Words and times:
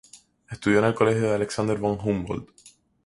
Estudió 0.49 0.79
en 0.79 0.85
el 0.85 0.95
Colegio 0.95 1.31
Alexander 1.31 1.77
von 1.77 1.95
Humboldt. 2.03 2.49